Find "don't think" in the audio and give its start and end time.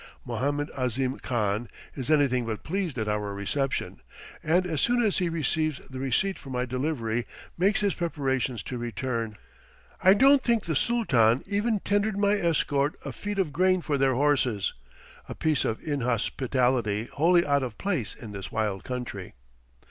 10.15-10.63